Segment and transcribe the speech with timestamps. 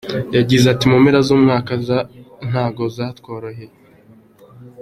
[0.35, 1.71] Yagize ati “Impera z’umwaka
[2.49, 3.65] ntago zatworoheye.